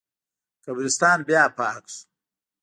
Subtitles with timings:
[0.65, 2.01] قبرستان بیا پاک شو.